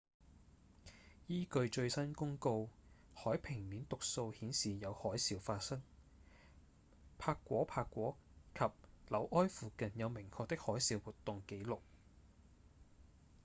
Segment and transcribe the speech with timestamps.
[1.27, 2.69] 依據最新公告
[3.13, 5.79] 海平面讀數顯示有海嘯發生
[7.19, 8.17] 帕果帕果
[8.55, 8.61] 及
[9.11, 11.81] 紐埃附近有明確的海嘯活動紀錄